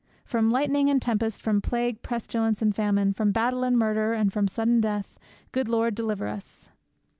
'From 0.25 0.49
lightning 0.49 0.89
and 0.89 0.99
tempest; 0.99 1.43
from 1.43 1.61
plague, 1.61 2.01
pestilence, 2.01 2.59
and 2.63 2.75
famine; 2.75 3.13
from 3.13 3.31
battle 3.31 3.63
and 3.63 3.77
murder, 3.77 4.13
and 4.13 4.33
from 4.33 4.47
sudden 4.47 4.81
death, 4.81 5.19
Good 5.51 5.69
Lord, 5.69 5.93
deliver 5.93 6.25
us!' 6.25 6.69